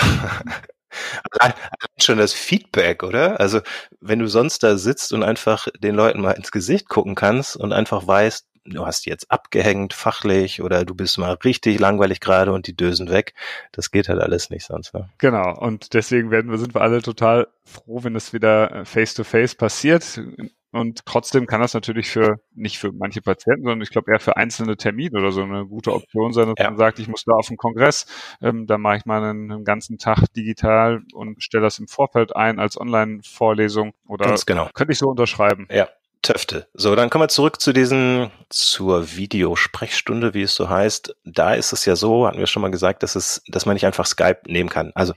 [1.39, 1.53] Allein,
[1.99, 3.39] schon das Feedback, oder?
[3.39, 3.61] Also,
[4.01, 7.73] wenn du sonst da sitzt und einfach den Leuten mal ins Gesicht gucken kannst und
[7.73, 12.67] einfach weißt, du hast jetzt abgehängt fachlich oder du bist mal richtig langweilig gerade und
[12.67, 13.33] die dösen weg.
[13.71, 14.93] Das geht halt alles nicht sonst.
[14.93, 15.09] Ne?
[15.17, 15.57] Genau.
[15.57, 19.55] Und deswegen werden wir, sind wir alle total froh, wenn es wieder face to face
[19.55, 20.21] passiert.
[20.71, 24.37] Und trotzdem kann das natürlich für, nicht für manche Patienten, sondern ich glaube eher für
[24.37, 26.69] einzelne Termine oder so eine gute Option sein, dass ja.
[26.69, 28.05] man sagt, ich muss da auf den Kongress,
[28.41, 32.35] ähm, da mache ich mal einen, einen, ganzen Tag digital und stelle das im Vorfeld
[32.35, 34.69] ein als Online-Vorlesung oder Ganz genau.
[34.73, 35.67] könnte ich so unterschreiben.
[35.71, 35.89] Ja.
[36.21, 36.67] Töfte.
[36.73, 41.15] So, dann kommen wir zurück zu diesen, zur Videosprechstunde, wie es so heißt.
[41.23, 43.85] Da ist es ja so, hatten wir schon mal gesagt, dass es, dass man nicht
[43.85, 44.91] einfach Skype nehmen kann.
[44.95, 45.13] Also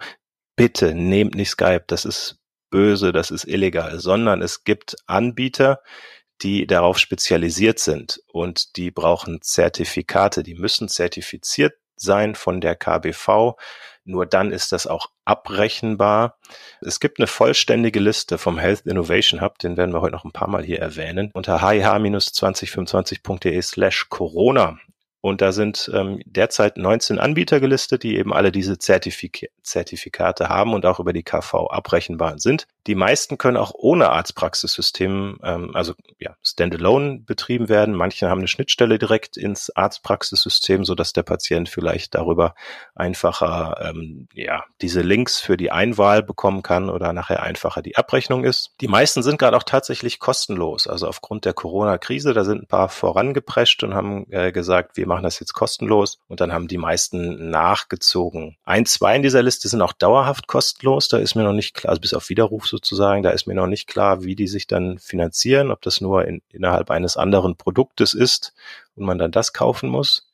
[0.54, 1.84] bitte nehmt nicht Skype.
[1.88, 2.38] Das ist
[2.72, 5.80] böse, das ist illegal, sondern es gibt Anbieter,
[6.42, 13.54] die darauf spezialisiert sind und die brauchen Zertifikate, die müssen zertifiziert sein von der KBV.
[14.04, 16.38] Nur dann ist das auch abrechenbar.
[16.80, 20.32] Es gibt eine vollständige Liste vom Health Innovation Hub, den werden wir heute noch ein
[20.32, 24.80] paar Mal hier erwähnen, unter hih-2025.de slash Corona.
[25.22, 30.74] Und da sind ähm, derzeit 19 Anbieter gelistet, die eben alle diese Zertifik Zertifikate haben
[30.74, 32.66] und auch über die KV abrechenbar sind.
[32.86, 37.94] Die meisten können auch ohne Arztpraxissystem, ähm, also ja, standalone betrieben werden.
[37.94, 42.54] Manche haben eine Schnittstelle direkt ins Arztpraxissystem, so dass der Patient vielleicht darüber
[42.94, 48.44] einfacher ähm, ja diese Links für die Einwahl bekommen kann oder nachher einfacher die Abrechnung
[48.44, 48.72] ist.
[48.80, 50.88] Die meisten sind gerade auch tatsächlich kostenlos.
[50.88, 55.22] Also aufgrund der Corona-Krise, da sind ein paar vorangeprescht und haben äh, gesagt, wir machen
[55.22, 56.18] das jetzt kostenlos.
[56.26, 58.56] Und dann haben die meisten nachgezogen.
[58.64, 61.08] Ein, zwei in dieser Liste sind auch dauerhaft kostenlos.
[61.08, 63.66] Da ist mir noch nicht klar, also bis auf Widerruf sozusagen, da ist mir noch
[63.66, 68.14] nicht klar, wie die sich dann finanzieren, ob das nur in, innerhalb eines anderen Produktes
[68.14, 68.54] ist
[68.96, 70.32] und man dann das kaufen muss.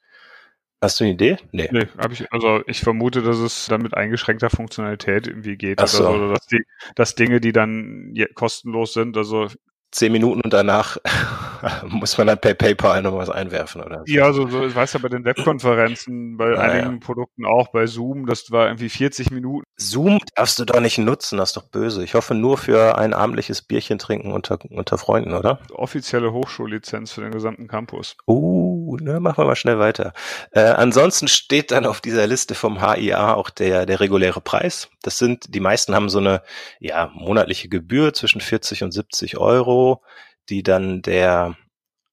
[0.81, 1.39] Hast du eine Idee?
[1.51, 1.69] Nee.
[1.73, 5.81] nee hab ich, also ich vermute, dass es dann mit eingeschränkter Funktionalität irgendwie geht.
[5.89, 6.09] So.
[6.09, 9.49] oder dass, die, dass Dinge, die dann kostenlos sind, also
[9.91, 10.99] zehn Minuten und danach
[11.89, 14.03] muss man dann per PayPal noch was einwerfen, oder?
[14.07, 17.01] Ja, so, so ich weiß ja bei den Webkonferenzen, bei ah, einigen.
[17.01, 19.65] Produkten auch, bei Zoom, das war irgendwie 40 Minuten.
[19.77, 22.05] Zoom darfst du doch nicht nutzen, das ist doch böse.
[22.05, 25.61] Ich hoffe nur für ein abendliches Bierchen trinken unter, unter Freunden, oder?
[25.73, 28.17] Offizielle Hochschullizenz für den gesamten Campus.
[28.27, 30.13] Uh, ne, machen wir mal schnell weiter.
[30.53, 34.89] Äh, ansonsten steht dann auf dieser Liste vom HIA auch der, der reguläre Preis.
[35.03, 36.43] Das sind, die meisten haben so eine,
[36.81, 40.03] ja, monatliche Gebühr zwischen 40 und 70 Euro
[40.49, 41.57] die dann der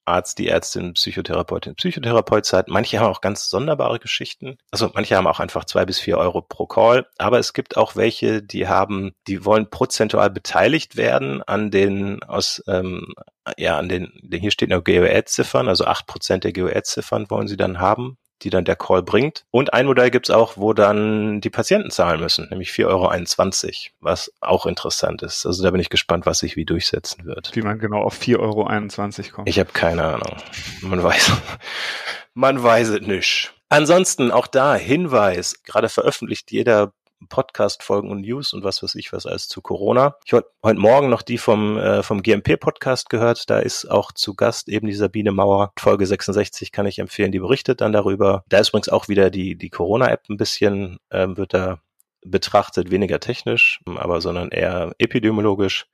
[0.06, 2.68] Arzt, die Ärztin, Psychotherapeutin, Psychotherapeut seid.
[2.68, 4.58] Manche haben auch ganz sonderbare Geschichten.
[4.72, 7.08] Also manche haben auch einfach zwei bis vier Euro pro Call.
[7.18, 12.64] Aber es gibt auch welche, die haben, die wollen prozentual beteiligt werden an den aus
[12.68, 13.14] ähm,
[13.58, 17.80] ja an den, hier steht noch GOE-Ziffern, also acht Prozent der GOE-Ziffern wollen sie dann
[17.80, 19.46] haben die dann der Call bringt.
[19.52, 22.86] Und ein Modell gibt's auch, wo dann die Patienten zahlen müssen, nämlich 4,21
[23.66, 25.46] Euro, was auch interessant ist.
[25.46, 27.56] Also da bin ich gespannt, was sich wie durchsetzen wird.
[27.56, 29.50] Wie man genau auf 4,21 Euro kommt.
[29.50, 30.38] Ich habe keine Ahnung.
[30.82, 31.32] Man weiß,
[32.34, 33.54] man weiß es nicht.
[33.70, 36.94] Ansonsten auch da Hinweis, gerade veröffentlicht jeder
[37.30, 40.18] Podcast-Folgen und News und was weiß ich was alles zu Corona.
[40.26, 43.50] Ich habe heute Morgen noch die vom, äh, vom GMP-Podcast gehört.
[43.50, 45.72] Da ist auch zu Gast eben die Sabine Mauer.
[45.80, 48.44] Folge 66 kann ich empfehlen, die berichtet dann darüber.
[48.50, 51.80] Da ist übrigens auch wieder die, die Corona-App ein bisschen, ähm, wird da
[52.26, 55.88] betrachtet, weniger technisch, aber sondern eher epidemiologisch.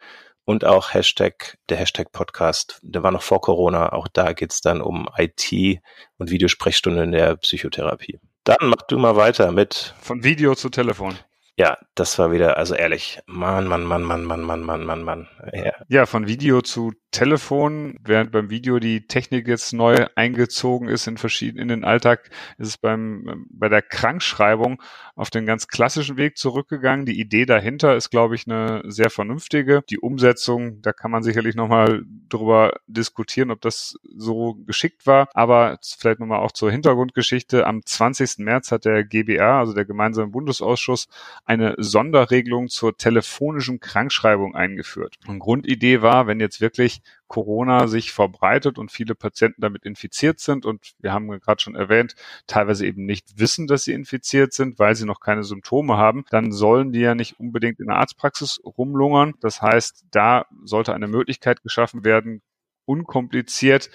[0.44, 3.94] Und auch Hashtag, der Hashtag Podcast, der war noch vor Corona.
[3.94, 5.80] Auch da geht's dann um IT
[6.18, 8.20] und Videosprechstunden in der Psychotherapie.
[8.44, 9.94] Dann mach du mal weiter mit.
[10.02, 11.18] Von Video zu Telefon.
[11.58, 15.28] Ja, das war wieder, also ehrlich, Mann, Mann, Mann, Mann, Mann, Mann, Mann, Mann, Mann.
[15.54, 15.74] Ja.
[15.90, 21.18] ja, von Video zu Telefon, während beim Video die Technik jetzt neu eingezogen ist in
[21.18, 24.82] verschiedenen, in den Alltag, ist es beim, bei der Krankschreibung
[25.16, 27.06] auf den ganz klassischen Weg zurückgegangen.
[27.06, 29.84] Die Idee dahinter ist, glaube ich, eine sehr vernünftige.
[29.90, 35.28] Die Umsetzung, da kann man sicherlich nochmal drüber diskutieren, ob das so geschickt war.
[35.34, 37.68] Aber vielleicht nochmal auch zur Hintergrundgeschichte.
[37.68, 38.40] Am 20.
[38.40, 41.10] März hat der GBA, also der Gemeinsame Bundesausschuss,
[41.44, 45.18] eine Sonderregelung zur telefonischen Krankschreibung eingeführt.
[45.28, 50.66] Und Grundidee war, wenn jetzt wirklich Corona sich verbreitet und viele Patienten damit infiziert sind
[50.66, 52.16] und wir haben gerade schon erwähnt,
[52.48, 56.52] teilweise eben nicht wissen, dass sie infiziert sind, weil sie noch keine Symptome haben, dann
[56.52, 59.34] sollen die ja nicht unbedingt in der Arztpraxis rumlungern.
[59.42, 62.42] Das heißt, da sollte eine Möglichkeit geschaffen werden,
[62.86, 63.90] unkompliziert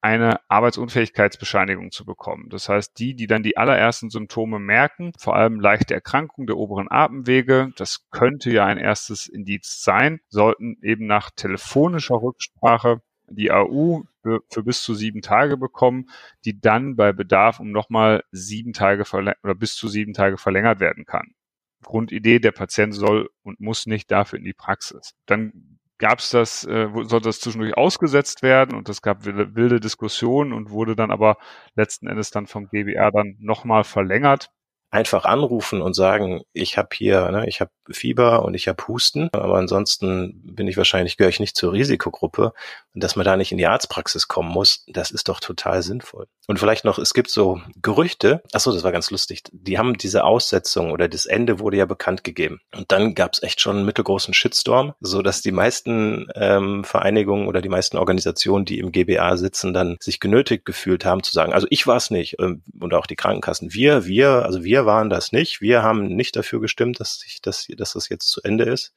[0.00, 2.48] eine Arbeitsunfähigkeitsbescheinigung zu bekommen.
[2.50, 6.90] Das heißt, die, die dann die allerersten Symptome merken, vor allem leichte Erkrankung der oberen
[6.90, 14.04] Atemwege, das könnte ja ein erstes Indiz sein, sollten eben nach telefonischer Rücksprache die AU
[14.22, 16.08] für, bis zu sieben Tage bekommen,
[16.44, 21.04] die dann bei Bedarf um nochmal sieben Tage oder bis zu sieben Tage verlängert werden
[21.04, 21.34] kann.
[21.82, 25.14] Grundidee, der Patient soll und muss nicht dafür in die Praxis.
[25.26, 28.76] Dann gab es das, äh, sollte das zwischendurch ausgesetzt werden?
[28.76, 31.36] Und es gab wilde, wilde Diskussionen und wurde dann aber
[31.74, 34.50] letzten Endes dann vom GBR dann nochmal verlängert
[34.90, 39.28] einfach anrufen und sagen, ich habe hier, ne, ich habe Fieber und ich habe Husten,
[39.32, 42.52] aber ansonsten bin ich wahrscheinlich, gehöre ich nicht zur Risikogruppe
[43.00, 46.26] dass man da nicht in die Arztpraxis kommen muss, das ist doch total sinnvoll.
[46.46, 49.98] Und vielleicht noch, es gibt so Gerüchte, ach so, das war ganz lustig, die haben
[49.98, 53.76] diese Aussetzung oder das Ende wurde ja bekannt gegeben und dann gab es echt schon
[53.76, 58.92] einen mittelgroßen Shitstorm, so dass die meisten ähm, Vereinigungen oder die meisten Organisationen, die im
[58.92, 62.62] GBA sitzen, dann sich genötigt gefühlt haben zu sagen, also ich war es nicht ähm,
[62.80, 65.60] und auch die Krankenkassen, wir, wir, also wir wir waren das nicht.
[65.60, 68.94] Wir haben nicht dafür gestimmt, dass, sich das, dass das jetzt zu Ende ist.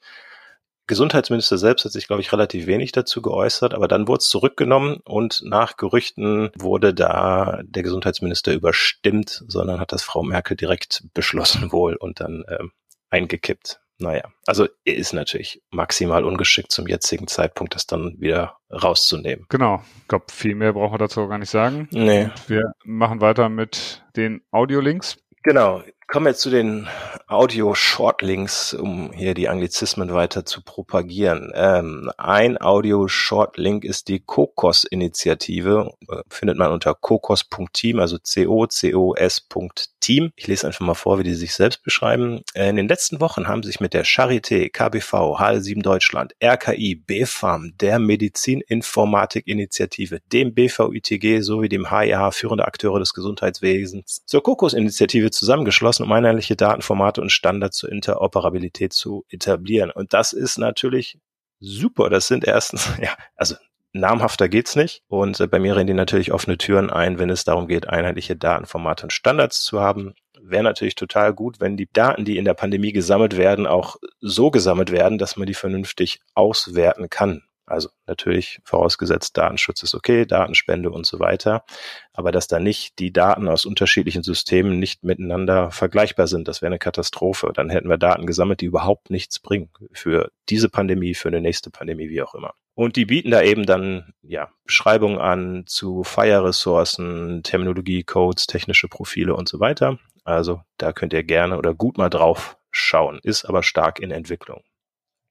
[0.86, 4.98] Gesundheitsminister selbst hat sich, glaube ich, relativ wenig dazu geäußert, aber dann wurde es zurückgenommen
[5.04, 11.72] und nach Gerüchten wurde da der Gesundheitsminister überstimmt, sondern hat das Frau Merkel direkt beschlossen
[11.72, 12.72] wohl und dann ähm,
[13.10, 13.80] eingekippt.
[13.98, 19.46] Naja, also ist natürlich maximal ungeschickt zum jetzigen Zeitpunkt, das dann wieder rauszunehmen.
[19.48, 21.88] Genau, ich glaube, viel mehr brauchen wir dazu gar nicht sagen.
[21.92, 22.30] Nee.
[22.48, 25.21] Wir machen weiter mit den Audiolinks.
[25.42, 25.82] Genau.
[26.12, 26.88] Kommen wir zu den
[27.26, 31.50] Audio-Shortlinks, um hier die Anglizismen weiter zu propagieren.
[31.54, 35.94] Ähm, ein Audio-Shortlink ist die Kokos-Initiative.
[36.10, 40.32] Äh, findet man unter kokos.team, also C-O-C-O-S.team.
[40.36, 42.42] Ich lese einfach mal vor, wie die sich selbst beschreiben.
[42.52, 47.72] Äh, in den letzten Wochen haben sich mit der Charité, KBV, HL7 Deutschland, RKI, BFAM,
[47.80, 56.12] der Medizininformatik-Initiative, dem BVITG sowie dem HIH führende Akteure des Gesundheitswesens zur Kokos-Initiative zusammengeschlossen um
[56.12, 59.90] einheitliche Datenformate und Standards zur Interoperabilität zu etablieren.
[59.90, 61.18] Und das ist natürlich
[61.60, 62.10] super.
[62.10, 63.56] Das sind erstens, ja, also
[63.92, 65.02] namhafter geht's nicht.
[65.08, 68.36] Und äh, bei mir rennen die natürlich offene Türen ein, wenn es darum geht, einheitliche
[68.36, 70.14] Datenformate und Standards zu haben.
[70.40, 74.50] Wäre natürlich total gut, wenn die Daten, die in der Pandemie gesammelt werden, auch so
[74.50, 77.42] gesammelt werden, dass man die vernünftig auswerten kann.
[77.72, 81.64] Also natürlich vorausgesetzt, Datenschutz ist okay, Datenspende und so weiter.
[82.12, 86.68] Aber dass da nicht die Daten aus unterschiedlichen Systemen nicht miteinander vergleichbar sind, das wäre
[86.68, 87.50] eine Katastrophe.
[87.54, 91.70] Dann hätten wir Daten gesammelt, die überhaupt nichts bringen für diese Pandemie, für eine nächste
[91.70, 92.52] Pandemie, wie auch immer.
[92.74, 99.34] Und die bieten da eben dann ja Beschreibungen an zu Fire-Ressourcen, Terminologie, Codes, technische Profile
[99.34, 99.98] und so weiter.
[100.24, 104.62] Also da könnt ihr gerne oder gut mal drauf schauen, ist aber stark in Entwicklung.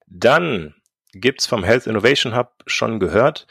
[0.07, 0.73] Dann
[1.13, 3.47] gibt's vom Health Innovation Hub schon gehört,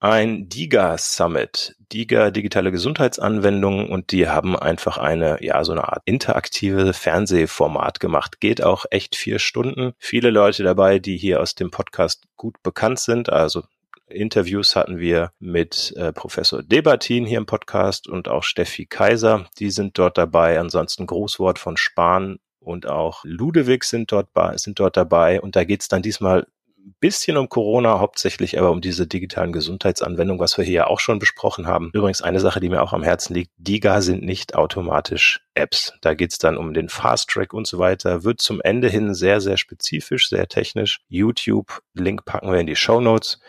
[0.00, 6.02] ein DIGA Summit, DIGA digitale Gesundheitsanwendungen und die haben einfach eine, ja, so eine Art
[6.04, 8.38] interaktive Fernsehformat gemacht.
[8.38, 9.92] Geht auch echt vier Stunden.
[9.98, 13.62] Viele Leute dabei, die hier aus dem Podcast gut bekannt sind, also
[14.06, 19.46] Interviews hatten wir mit äh, Professor Debatin hier im Podcast und auch Steffi Kaiser.
[19.58, 20.58] Die sind dort dabei.
[20.58, 25.40] Ansonsten Großwort von Spahn und auch Ludewig sind dort, sind dort dabei.
[25.40, 26.46] Und da geht's dann diesmal
[27.00, 31.66] bisschen um Corona, hauptsächlich aber um diese digitalen Gesundheitsanwendungen, was wir hier auch schon besprochen
[31.66, 31.90] haben.
[31.92, 35.92] Übrigens eine Sache, die mir auch am Herzen liegt, DIGA sind nicht automatisch Apps.
[36.02, 38.24] Da geht's dann um den Fast Track und so weiter.
[38.24, 41.00] Wird zum Ende hin sehr, sehr spezifisch, sehr technisch.
[41.08, 43.40] YouTube, Link packen wir in die Show Notes.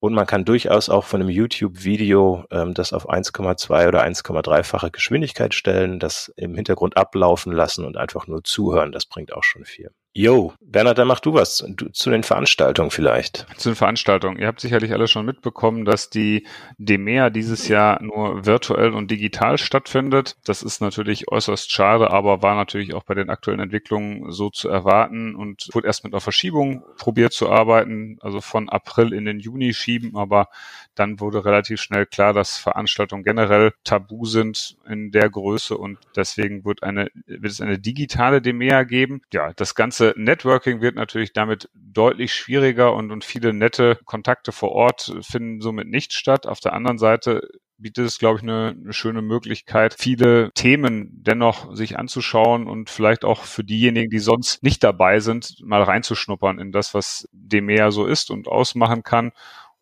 [0.00, 5.54] Und man kann durchaus auch von einem YouTube-Video ähm, das auf 1,2 oder 1,3-fache Geschwindigkeit
[5.54, 8.90] stellen, das im Hintergrund ablaufen lassen und einfach nur zuhören.
[8.90, 9.92] Das bringt auch schon viel.
[10.14, 13.46] Jo, Bernhard, dann mach du was du, zu den Veranstaltungen vielleicht.
[13.56, 14.38] Zu den Veranstaltungen.
[14.38, 16.46] Ihr habt sicherlich alle schon mitbekommen, dass die
[16.76, 20.36] DEMEA dieses Jahr nur virtuell und digital stattfindet.
[20.44, 24.68] Das ist natürlich äußerst schade, aber war natürlich auch bei den aktuellen Entwicklungen so zu
[24.68, 29.40] erwarten und wurde erst mit einer Verschiebung probiert zu arbeiten, also von April in den
[29.40, 30.48] Juni schieben, aber
[30.94, 36.66] dann wurde relativ schnell klar, dass Veranstaltungen generell tabu sind in der Größe und deswegen
[36.66, 39.22] wird eine, wird es eine digitale DEMEA geben.
[39.32, 44.72] Ja, das ganze Networking wird natürlich damit deutlich schwieriger und, und viele nette Kontakte vor
[44.72, 46.46] Ort finden somit nicht statt.
[46.46, 51.74] Auf der anderen Seite bietet es, glaube ich, eine, eine schöne Möglichkeit, viele Themen dennoch
[51.74, 56.72] sich anzuschauen und vielleicht auch für diejenigen, die sonst nicht dabei sind, mal reinzuschnuppern in
[56.72, 59.32] das, was DEMEA so ist und ausmachen kann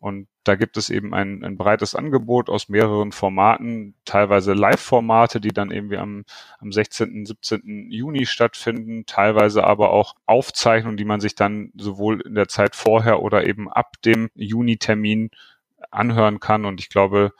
[0.01, 5.53] und da gibt es eben ein, ein breites Angebot aus mehreren Formaten, teilweise Live-Formate, die
[5.53, 6.25] dann irgendwie am,
[6.57, 7.91] am 16., 17.
[7.91, 13.21] Juni stattfinden, teilweise aber auch Aufzeichnungen, die man sich dann sowohl in der Zeit vorher
[13.21, 15.29] oder eben ab dem Juni-Termin
[15.91, 16.65] anhören kann.
[16.65, 17.33] Und ich glaube,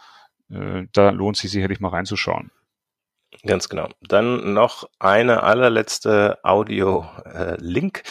[0.51, 2.51] äh, da lohnt sich sicherlich mal reinzuschauen.
[3.43, 3.89] Ganz genau.
[4.01, 8.03] Dann noch eine allerletzte Audio-Link.
[8.05, 8.09] Äh,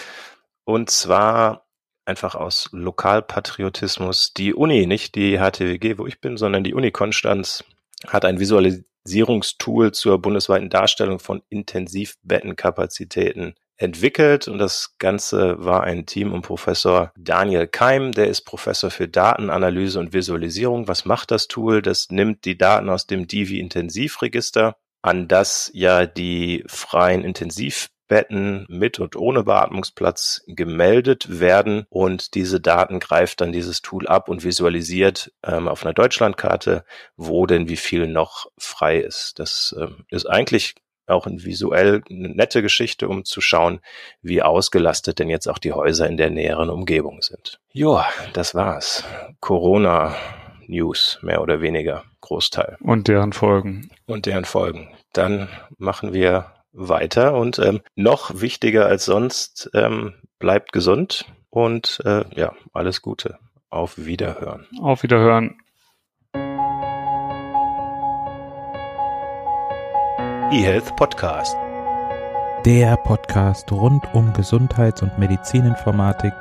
[0.64, 1.66] und zwar
[2.04, 4.34] einfach aus Lokalpatriotismus.
[4.34, 7.64] Die Uni, nicht die HTWG, wo ich bin, sondern die Uni Konstanz
[8.06, 16.34] hat ein Visualisierungstool zur bundesweiten Darstellung von Intensivbettenkapazitäten entwickelt und das Ganze war ein Team
[16.34, 20.86] um Professor Daniel Keim, der ist Professor für Datenanalyse und Visualisierung.
[20.86, 21.80] Was macht das Tool?
[21.80, 28.66] Das nimmt die Daten aus dem Divi Intensivregister, an das ja die freien Intensiv Betten
[28.68, 34.42] mit und ohne Beatmungsplatz gemeldet werden und diese Daten greift dann dieses Tool ab und
[34.42, 36.84] visualisiert ähm, auf einer Deutschlandkarte,
[37.16, 39.38] wo denn wie viel noch frei ist.
[39.38, 40.74] Das ähm, ist eigentlich
[41.06, 43.80] auch ein visuell eine nette Geschichte, um zu schauen,
[44.22, 47.60] wie ausgelastet denn jetzt auch die Häuser in der näheren Umgebung sind.
[47.72, 49.04] Joa, das war's.
[49.38, 50.16] Corona
[50.66, 52.76] News, mehr oder weniger, Großteil.
[52.80, 53.90] Und deren Folgen.
[54.06, 54.88] Und deren Folgen.
[55.12, 62.24] Dann machen wir weiter und ähm, noch wichtiger als sonst, ähm, bleibt gesund und äh,
[62.35, 63.38] ja, alles Gute.
[63.68, 64.66] Auf Wiederhören.
[64.80, 65.56] Auf Wiederhören.
[70.52, 71.56] eHealth Podcast.
[72.64, 76.33] Der Podcast rund um Gesundheits- und Medizininformatik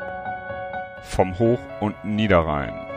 [1.03, 2.88] vom Hoch- und Niederrhein.